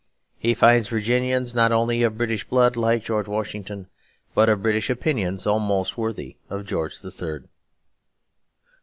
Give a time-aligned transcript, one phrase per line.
[0.39, 3.85] He finds Virginians not only of British blood, like George Washington,
[4.33, 7.47] but of British opinions almost worthy of George the Third.